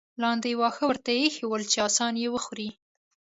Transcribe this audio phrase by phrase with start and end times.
[0.21, 2.69] لاندې یې واښه ورته اېښي ول چې اسان یې وخوري.